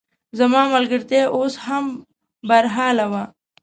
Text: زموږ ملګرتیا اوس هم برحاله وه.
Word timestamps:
زموږ 0.37 0.65
ملګرتیا 0.75 1.23
اوس 1.35 1.53
هم 1.65 1.85
برحاله 2.49 3.05
وه. 3.11 3.23